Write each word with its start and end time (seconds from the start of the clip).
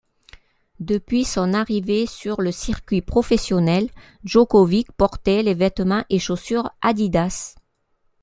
Depuis 0.79 1.25
son 1.25 1.53
arrivée 1.53 2.07
sur 2.07 2.41
le 2.41 2.51
circuit 2.51 3.03
professionnel, 3.03 3.87
Djokovic 4.23 4.91
portait 4.93 5.43
les 5.43 5.53
vêtements 5.53 6.05
et 6.09 6.17
chaussures 6.17 6.71
Adidas. 6.81 7.53